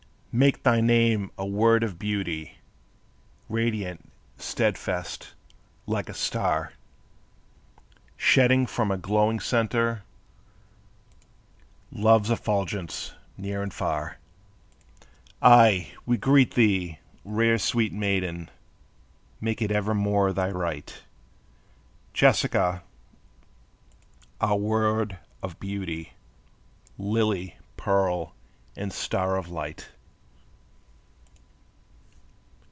[0.33, 2.55] Make thy name a word of beauty,
[3.49, 5.33] Radiant, steadfast,
[5.85, 6.71] like a star;
[8.15, 10.03] Shedding from a glowing center
[11.91, 14.19] Love's effulgence near and far.
[15.41, 18.49] Aye, we greet thee, rare sweet maiden,
[19.41, 20.97] (Make it evermore thy right),
[22.13, 22.83] Jessica
[24.39, 26.13] our word of beauty,
[26.97, 28.33] Lily, pearl,
[28.77, 29.89] and star of light.